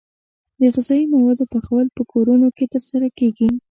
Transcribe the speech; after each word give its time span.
د 0.59 0.61
غذايي 0.73 1.05
موادو 1.13 1.49
پخول 1.53 1.85
په 1.97 2.03
کورونو 2.11 2.47
کې 2.57 2.65
ترسره 2.73 3.07
کیږي. 3.17 3.49